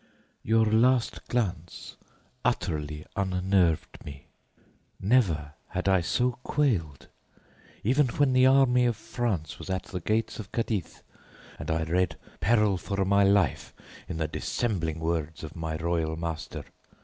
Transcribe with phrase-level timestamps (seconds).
[0.41, 1.95] Your last glance
[2.43, 4.29] utterly unnerved me.
[4.99, 7.07] Never had I so quailed,
[7.83, 11.03] even when the army of France was at the gates of Cadiz
[11.59, 13.75] and I read peril for my life
[14.09, 16.65] in the dissembling words of my royal master.